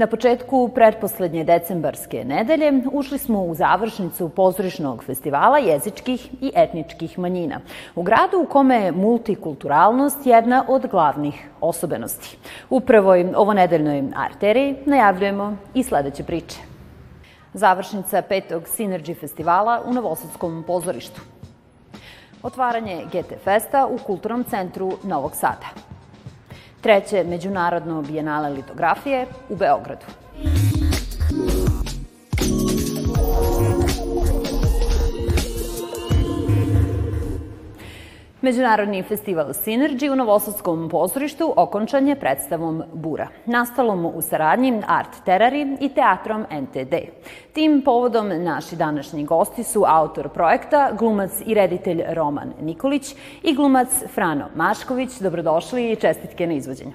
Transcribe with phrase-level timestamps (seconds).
[0.00, 7.60] Na početku pretposlednje decembarske nedelje ušli smo u završnicu pozorišnog festivala jezičkih i etničkih manjina.
[7.94, 12.38] U gradu u kome je multikulturalnost jedna od glavnih osobenosti.
[12.70, 16.58] U prvoj ovonedeljnoj arteriji najavljujemo i sledeće priče.
[17.54, 21.20] Završnica petog Synergy festivala u Novosadskom pozorištu.
[22.42, 25.89] Otvaranje GT Festa u Kulturnom centru Novog Sada
[26.80, 30.19] treće Međunarodno bijenale litografije u Beogradu.
[38.42, 45.76] Međunarodni festival Synergy u Novosadskom pozorištu okončan je predstavom Bura, nastalom u saradnji Art Terrari
[45.80, 46.94] i teatrom NTD.
[47.52, 53.88] Tim povodom naši današnji gosti su autor projekta, glumac i reditelj Roman Nikolić i glumac
[54.14, 55.18] Frano Mašković.
[55.18, 56.92] Dobrodošli i čestitke na izvođenju.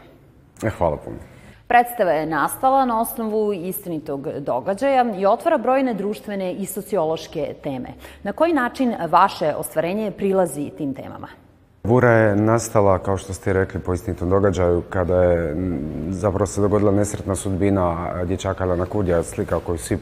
[0.63, 1.34] E, hvala puno.
[1.67, 7.89] Predstava je nastala na osnovu istinitog događaja i otvara brojne društvene i sociološke teme.
[8.23, 11.27] Na koji način vaše ostvarenje prilazi tim temama?
[11.83, 15.55] Bura je nastala, kao što ste rekli, po istinitom događaju, kada je
[16.09, 19.97] zapravo se dogodila nesretna sudbina dječaka Alana Kudija, slika koju svi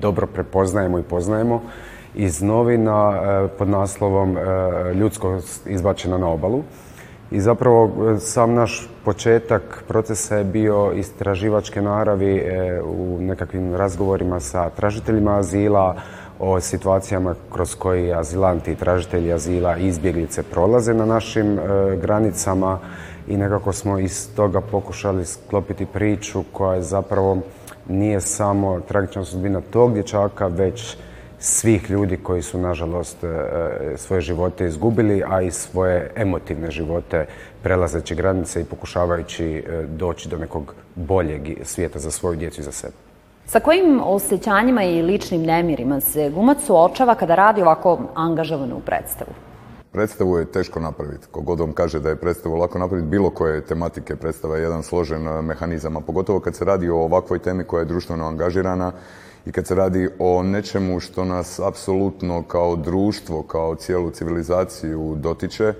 [0.00, 1.62] dobro prepoznajemo i poznajemo,
[2.14, 4.40] iz novina e, pod naslovom e,
[4.94, 6.62] Ljudsko izbačena na obalu.
[7.30, 14.40] I zapravo e, sam naš početak procesa je bio istraživačke naravi e, u nekakvim razgovorima
[14.40, 15.96] sa tražiteljima azila,
[16.40, 21.62] o situacijama kroz koji azilanti i tražitelji azila i izbjeglice prolaze na našim e,
[21.96, 22.78] granicama.
[23.28, 27.38] I nekako smo iz toga pokušali sklopiti priču koja je zapravo
[27.88, 30.96] nije samo tragična sudbina tog dječaka, već
[31.38, 33.28] svih ljudi koji su nažalost e,
[33.96, 37.26] svoje živote izgubili, a i svoje emotivne živote
[37.62, 42.72] prelazeći granice i pokušavajući e, doći do nekog boljeg svijeta za svoju djecu i za
[42.72, 42.94] sebe.
[43.46, 49.30] Sa kojim osjećanjima i ličnim nemirima se glumac suočava kada radi ovako angažovanu predstavu?
[49.92, 51.26] Predstavu je teško napraviti.
[51.30, 55.28] Kogod vam kaže da je predstavu lako napraviti, bilo koje tematike predstava je jedan složen
[55.28, 58.92] e, mehanizam, a pogotovo kad se radi o ovakvoj temi koja je društveno angažirana
[59.48, 65.74] i kad se radi o nečemu što nas apsolutno kao društvo, kao cijelu civilizaciju dotiče,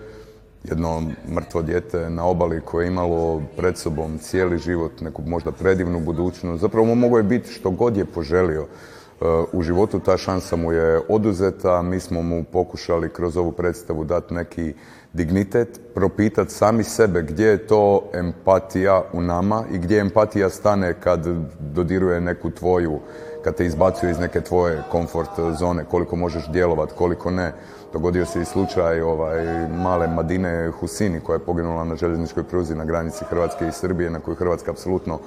[0.64, 1.02] jedno
[1.34, 6.60] mrtvo dijete na obali koje je imalo pred sobom cijeli život, neku možda predivnu budućnost,
[6.60, 8.62] zapravo mogo je biti što god je poželio.
[8.62, 14.04] E, u životu ta šansa mu je oduzeta, mi smo mu pokušali kroz ovu predstavu
[14.04, 14.74] dati neki
[15.18, 21.26] dignitet, propitati sami sebe gdje je to empatija u nama i gdje empatija stane kad
[21.60, 23.00] dodiruje neku tvoju
[23.44, 27.52] kad te izbacuju iz neke tvoje komfort zone, koliko možeš djelovati, koliko ne.
[27.92, 32.84] Dogodio se i slučaj ovaj, male Madine Husini koja je poginula na željezničkoj pruzi na
[32.84, 35.18] granici Hrvatske i Srbije na koju Hrvatska apsolutno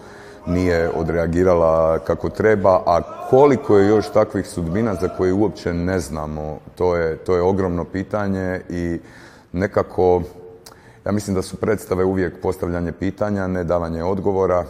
[0.47, 6.59] nije odreagirala kako treba, a koliko je još takvih sudbina za koje uopće ne znamo,
[6.75, 8.99] to je, to je ogromno pitanje i
[9.53, 10.21] nekako,
[11.05, 14.65] ja mislim da su predstave uvijek postavljanje pitanja, ne davanje odgovora,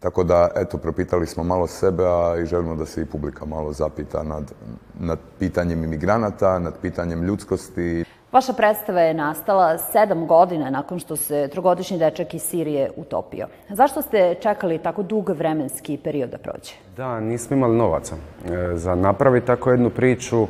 [0.00, 3.72] tako da, eto, propitali smo malo sebe, a i želimo da se i publika malo
[3.72, 4.52] zapita nad,
[5.00, 8.04] nad pitanjem imigranata, nad pitanjem ljudskosti.
[8.32, 13.46] Vaša predstava je nastala sedam godina nakon što se trogodišnji dečak iz Sirije utopio.
[13.68, 16.72] Zašto ste čekali tako dug vremenski period da prođe?
[16.96, 20.42] Da, nismo imali novaca e, za napraviti tako jednu priču.
[20.42, 20.46] E,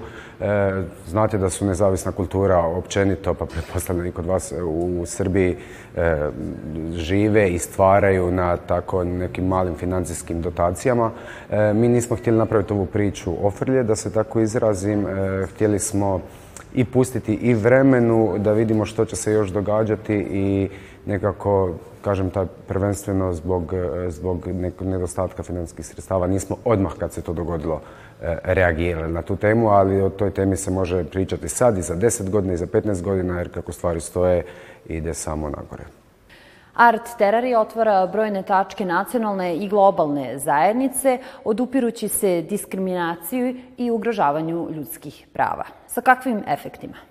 [1.07, 5.57] znate da su nezavisna kultura općenito, pa pretpostavljam i kod vas u Srbiji
[5.97, 6.31] e,
[6.93, 11.11] žive i stvaraju na tako nekim malim financijskim dotacijama.
[11.51, 15.07] Mi nismo htjeli napraviti ovu priču ofrlje, da se tako izrazim.
[15.55, 16.21] Htjeli smo
[16.75, 20.69] i pustiti i vremenu da vidimo što će se još događati i
[21.07, 23.73] nekako, kažem, taj prvenstveno zbog,
[24.09, 27.81] zbog nekog nedostatka financijskih sredstava nismo odmah kad se to dogodilo
[28.23, 31.97] e, reagirali na tu temu, ali o toj temi se može pričati sad i za
[31.97, 34.45] 10 godina i za 15 godina, jer kako stvari stoje,
[34.89, 35.98] ide samo nagore.
[36.79, 45.27] Art Terrari otvara brojne tačke nacionalne i globalne zajednice, odupirući se diskriminaciju i ugrožavanju ljudskih
[45.33, 45.65] prava.
[45.87, 47.08] Sa kakvim efektima?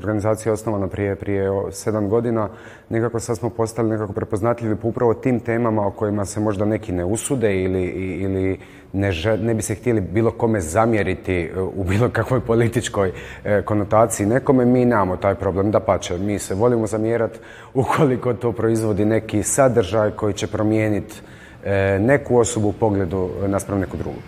[0.00, 2.48] Organizacija je osnovana prije, prije sedam godina.
[2.88, 6.92] Nekako sad smo postali nekako prepoznatljivi po upravo tim temama o kojima se možda neki
[6.92, 7.84] ne usude ili,
[8.22, 8.58] ili
[8.92, 13.12] ne, ne bi se htjeli bilo kome zamjeriti e, u bilo kakvoj političkoj
[13.44, 14.64] e, konotaciji nekome.
[14.64, 16.18] Mi nemamo taj problem, da pače.
[16.18, 17.38] Mi se volimo zamjerati
[17.74, 21.20] ukoliko to proizvodi neki sadržaj koji će promijeniti
[21.64, 24.22] e, neku osobu u pogledu naspram nekog drugog.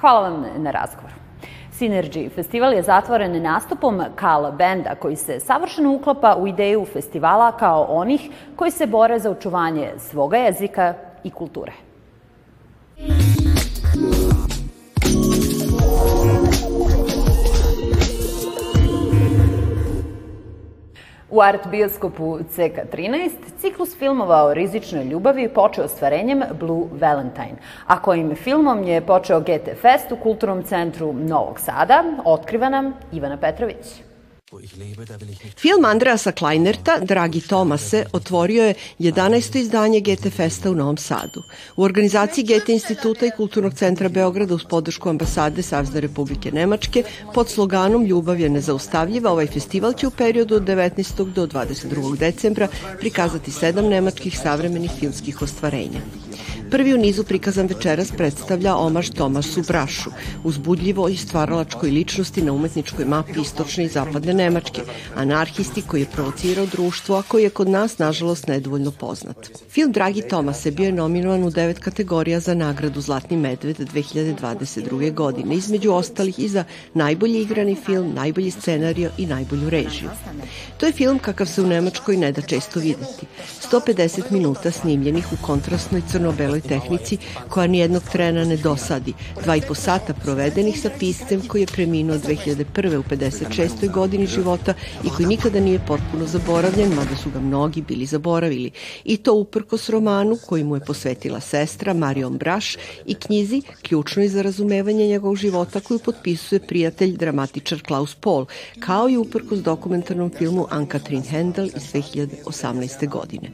[0.00, 1.21] Hvala vam na razgovor.
[1.72, 7.86] Synergy festival je zatvoren nastupom Kala Benda koji se savršeno uklapa u ideju festivala kao
[7.88, 11.72] onih koji se bore za očuvanje svoga jezika i kulture.
[21.32, 23.30] U art bioskopu CK13
[23.60, 27.56] ciklus filmova o rizičnoj ljubavi počeo stvarenjem Blue Valentine,
[27.86, 33.36] a kojim filmom je počeo GT Fest u Kulturnom centru Novog Sada, otkriva nam Ivana
[33.36, 34.11] Petrović.
[35.56, 39.58] Film Andreasa Kleinerta, Dragi Tomase, otvorio je 11.
[39.58, 41.42] izdanje GT Festa u Novom Sadu.
[41.76, 47.02] U organizaciji GT instituta i Kulturnog centra Beograda uz podršku ambasade Savzne Republike Nemačke
[47.34, 51.32] pod sloganom Ljubav je nezaustavljiva, ovaj festival će u periodu od 19.
[51.32, 52.16] do 22.
[52.16, 52.68] decembra
[53.00, 56.00] prikazati sedam nemačkih savremenih filmskih ostvarenja.
[56.72, 60.10] Prvi u nizu prikazan večeras predstavlja omaž Tomasu Brašu,
[60.44, 64.80] uzbudljivo i stvaralačkoj ličnosti na umetničkoj mapi istočne i zapadne Nemačke,
[65.16, 69.36] anarhisti koji je provocirao društvo, a koji je kod nas, nažalost, nedovoljno poznat.
[69.70, 75.14] Film Dragi Tomase bio je nominovan u devet kategorija za nagradu Zlatni medved 2022.
[75.14, 76.64] godine, između ostalih i za
[76.94, 80.10] najbolji igrani film, najbolji scenario i najbolju režiju.
[80.78, 83.26] To je film kakav se u Nemačkoj ne da često videti.
[83.72, 87.18] 150 minuta snimljenih u kontrastnoj crno-beloj tehnici
[87.48, 89.12] koja nijednog trena ne dosadi.
[89.44, 92.96] Dva i po sata provedenih sa piscem koji je preminuo 2001.
[92.96, 93.90] u 56.
[93.90, 94.74] godini života
[95.04, 98.70] i koji nikada nije potpuno zaboravljen, mada su ga mnogi bili zaboravili.
[99.04, 102.76] I to uprkos romanu koji mu je posvetila sestra Marion Braš
[103.06, 108.46] i knjizi ključnoj za razumevanje njegovog života koju potpisuje prijatelj dramatičar Klaus Paul,
[108.80, 113.08] kao i uprkos dokumentarnom filmu Ann-Katrin Hendel iz 2018.
[113.08, 113.50] godine.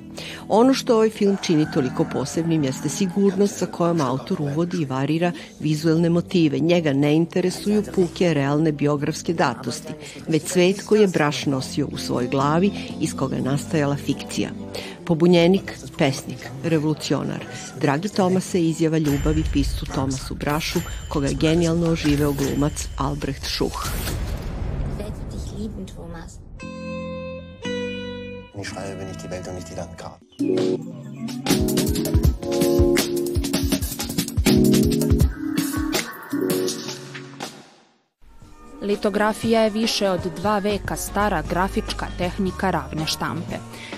[0.48, 5.32] Ono što ovaj film čini toliko posebnim jeste sigurnost sa kojom autor uvodi i varira
[5.60, 6.58] vizuelne motive.
[6.58, 9.92] Njega ne interesuju puke realne biografske datosti,
[10.28, 12.70] već svet koji je Braš nosio u svojoj glavi
[13.00, 14.50] iz koga je nastajala fikcija.
[15.04, 17.44] Pobunjenik, pesnik, revolucionar.
[17.80, 23.88] Dragi Tomase izjava ljubavi piscu Tomasu Brašu, koga je genijalno oživeo glumac Albrecht Schuch.
[28.60, 30.18] Ich schreibe, bin ich die Welt und nicht die Landkarte.
[38.82, 43.56] Litografija je više od dva veka stara grafička tehnika ravne štampe.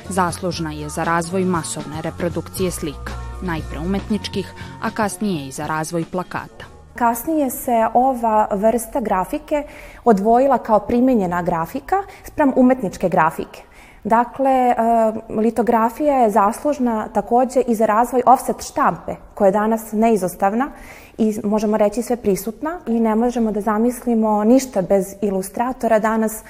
[0.09, 3.13] Zaslužna je za razvoj masovne reprodukcije slika,
[3.43, 6.65] najpre umetničkih, a kasnije i za razvoj plakata.
[6.95, 9.63] Kasnije se ova vrsta grafike
[10.05, 13.63] odvojila kao primenjena grafika sprem umetničke grafike.
[14.05, 14.75] Dakle, e,
[15.29, 20.69] litografija je zaslužna takođe i za razvoj offset štampe, koja je danas neizostavna
[21.19, 26.43] i možemo reći sve prisutna i ne možemo da zamislimo ništa bez ilustratora danas,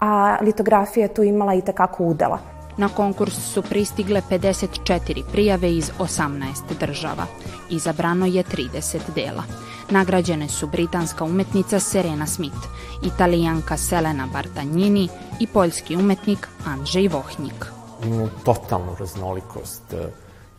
[0.00, 2.55] a litografija je tu imala i takako udela.
[2.76, 7.26] Na konkurs su pristigle 54 prijave iz 18 država.
[7.70, 9.42] Izabrano je 30 dela.
[9.90, 12.56] Nagrađene su britanska umetnica Serena Smith,
[13.02, 15.08] italijanka Selena Bartanjini
[15.40, 17.66] i poljski umetnik Andrzej Vohnjik.
[18.04, 20.08] Imamo totalnu raznolikost e,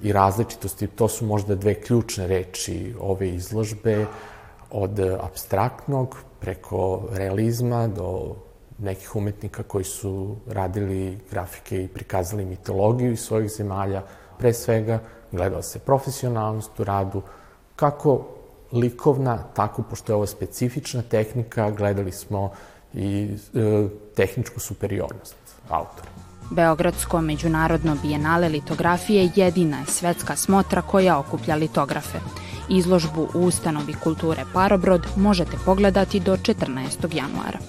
[0.01, 0.87] i različitosti.
[0.87, 4.05] To su možda dve ključne reči ove izložbe,
[4.71, 8.35] od abstraktnog preko realizma do
[8.79, 14.03] nekih umetnika koji su radili grafike i prikazali mitologiju iz svojih zemalja.
[14.37, 14.99] Pre svega,
[15.31, 17.21] gledala se profesionalnost u radu,
[17.75, 18.27] kako
[18.73, 22.51] likovna, tako, pošto je ovo specifična tehnika, gledali smo
[22.93, 25.35] i e, tehničku superiornost
[25.69, 26.07] autora.
[26.51, 32.19] Beogradsko međunarodno bijenale litografije jedina je svetska smotra koja okuplja litografe.
[32.69, 37.15] Izložbu u ustanovi kulture Parobrod možete pogledati do 14.
[37.15, 37.59] januara.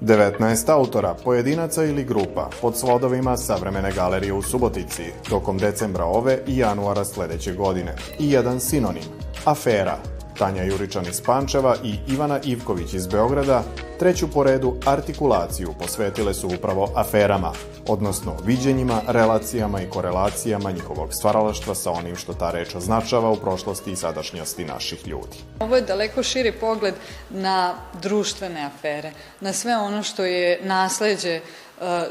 [0.00, 6.58] 19 autora, pojedinaca ili grupa pod svodovima Savremene galerije u Subotici tokom decembra ove i
[6.58, 7.94] januara sledeće godine.
[8.18, 9.04] I jedan sinonim,
[9.44, 9.98] afera,
[10.38, 13.62] Tanja Juričan iz Pančeva i Ivana Ivković iz Beograda
[13.98, 17.52] treću po redu artikulaciju posvetile su upravo aferama,
[17.88, 23.92] odnosno viđenjima, relacijama i korelacijama njihovog stvaralaštva sa onim što ta reč označava u prošlosti
[23.92, 25.36] i sadašnjosti naših ljudi.
[25.58, 26.94] Ovo je daleko širi pogled
[27.30, 31.40] na društvene afere, na sve ono što je nasleđe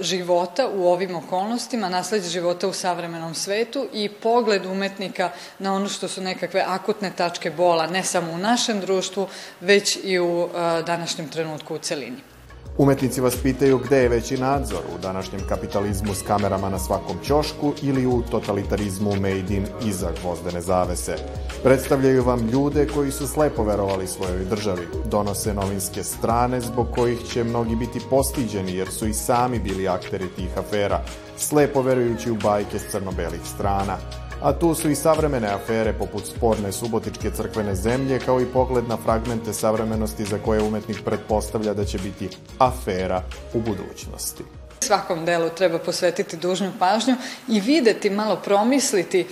[0.01, 6.07] života u ovim okolnostima, nasledđe života u savremenom svetu i pogled umetnika na ono što
[6.07, 9.27] su nekakve akutne tačke bola, ne samo u našem društvu,
[9.61, 12.38] već i u e, današnjem trenutku u celini.
[12.79, 17.74] Umetnici vas pitaju gde je veći nadzor u današnjem kapitalizmu s kamerama na svakom ćošku
[17.81, 21.15] ili u totalitarizmu made in iza gvozdene zavese.
[21.63, 27.43] Predstavljaju vam ljude koji su slepo verovali svojoj državi, donose novinske strane zbog kojih će
[27.43, 31.01] mnogi biti postiđeni jer su i sami bili akteri tih afera,
[31.38, 33.98] slepo verujući u bajke s crno-belih strana
[34.41, 38.98] a tu su i savremene afere poput sporne subotičke crkvene zemlje, kao i pogled na
[38.98, 42.29] fragmente savremenosti za koje umetnik pretpostavlja da će biti
[42.60, 44.59] afera u budućnosti.
[44.81, 47.15] Svakom delu treba posvetiti dužnu pažnju
[47.48, 49.27] i videti, malo promisliti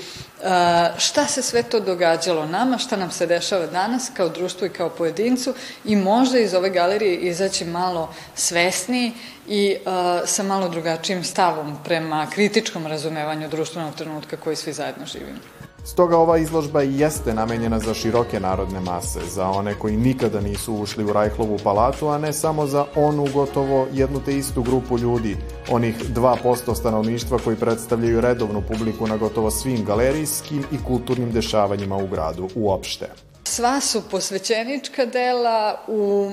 [0.97, 4.89] šta se sve to događalo nama, šta nam se dešava danas kao društvu i kao
[4.89, 5.53] pojedincu
[5.85, 9.13] i možda iz ove galerije izaći malo svesniji
[9.47, 9.91] i uh,
[10.25, 15.39] sa malo drugačijim stavom prema kritičkom razumevanju društvenog trenutka koji svi zajedno živimo.
[15.87, 20.73] Stoga ova izložba i jeste namenjena za široke narodne mase, za one koji nikada nisu
[20.73, 25.37] ušli u Rajhlovu palatu, a ne samo za onu gotovo jednu te istu grupu ljudi,
[25.69, 32.07] onih 2% stanovništva koji predstavljaju redovnu publiku na gotovo svim galerijskim i kulturnim dešavanjima u
[32.07, 33.09] gradu uopšte.
[33.43, 36.31] Sva su posvećenička dela u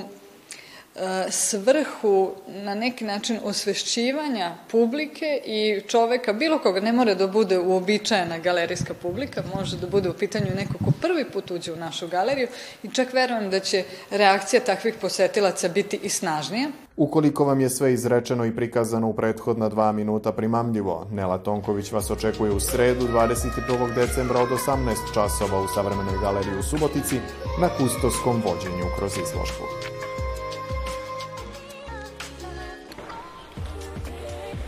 [1.29, 8.37] svrhu na neki način osvešćivanja publike i čoveka, bilo koga, ne mora da bude uobičajena
[8.37, 12.47] galerijska publika, može da bude u pitanju neko ko prvi put uđe u našu galeriju
[12.83, 16.69] i čak verujem da će reakcija takvih posetilaca biti i snažnija.
[16.97, 22.11] Ukoliko vam je sve izrečeno i prikazano u prethodna dva minuta primamljivo, Nela Tonković vas
[22.11, 23.95] očekuje u sredu 21.
[23.95, 27.15] decembra od 18 časova u Savremenoj galeriji u Subotici
[27.61, 29.94] na kustoskom vođenju kroz izložbu.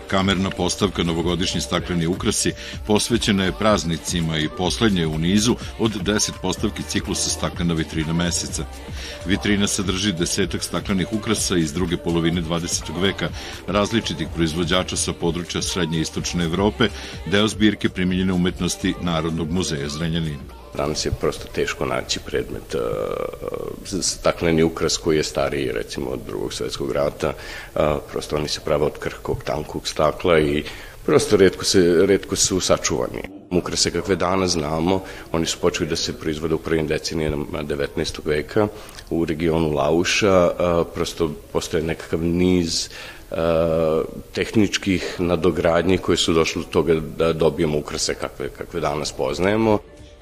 [0.08, 2.54] Kamerna postavka Novogodišnji stakleni ukrasi
[2.88, 8.66] posvećena je praznicima i poslednje u nizu od 10 postavki ciklusa staklena vitrina meseca.
[9.26, 13.02] Vitrina sadrži desetak staklenih ukrasa iz druge polovine 20.
[13.02, 13.30] veka
[13.68, 16.90] različitih proizvođača sa područja Srednje i Istočne Evrope,
[17.26, 20.40] deo zbirke primjenjene umetnosti Narodnog muzeja Zrenjanin.
[20.78, 22.82] Danas je prosto teško naći predmet uh,
[24.02, 27.34] stakleni ukras koji je stariji recimo od drugog svetskog rata.
[27.76, 27.82] Uh,
[28.12, 30.64] prosto oni se prave od krhkog, tankog stakla i
[31.06, 33.22] prosto redko, se, redko su sačuvani.
[33.52, 38.20] Ukrase kakve danas znamo, oni su počeli da se proizvode u prvim decenijama 19.
[38.26, 38.68] veka
[39.10, 42.90] u regionu Lauša, uh, prosto postoje nekakav niz
[44.34, 49.80] tehničkih nadogradnji koje su došli do toga da dobijemo ukrase kakve, kakve danas poznajemo.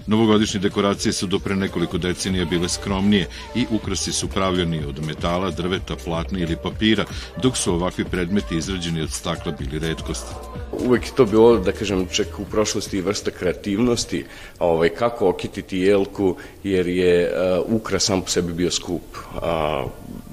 [0.08, 5.52] Novogodišnje dekoracije su do pre nekoliko decenija bile skromnije i ukrasi su pravljeni od metala,
[5.52, 7.06] drveta, platna ili papira,
[7.44, 10.26] dok su ovakvi predmeti izrađeni od stakla bili redkost.
[10.72, 14.26] Uvek je to bilo, da kažem, čak u prošlosti vrsta kreativnosti,
[14.60, 19.04] ovaj, kako okititi jelku, jer je uh, ukras sam po sebi bio skup.
[19.36, 19.42] Uh,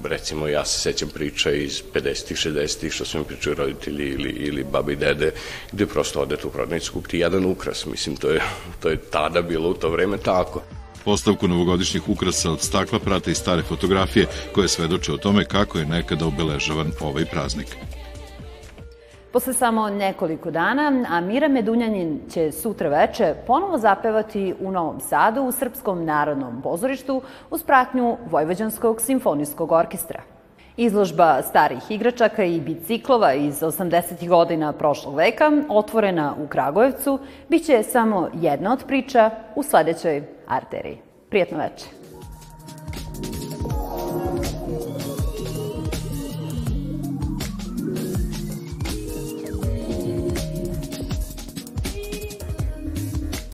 [0.03, 4.63] recimo ja se sećam priča iz 50-ih, 60-ih što su mi pričali roditelji ili, ili
[4.63, 5.31] babi i dede,
[5.71, 8.41] gde prosto odete u prodavnicu kupiti jedan ukras, mislim to je,
[8.79, 10.61] to je tada bilo u to vreme tako.
[11.05, 15.85] Postavku novogodišnjih ukrasa od stakla prate i stare fotografije koje svedoče o tome kako je
[15.85, 17.77] nekada obeležavan ovaj praznik.
[19.33, 25.51] Posle samo nekoliko dana, Amira Medunjanin će sutra veče ponovo zapevati u Novom Sadu u
[25.51, 30.32] Srpskom narodnom pozorištu uz pratnju Vojvođanskog simfonijskog orkestra.
[30.77, 34.27] Izložba starih igračaka i biciklova iz 80.
[34.27, 40.97] godina prošlog veka, otvorena u Kragujevcu, biće samo jedna od priča u sledećoj arteriji.
[41.29, 42.02] Prijetno večer.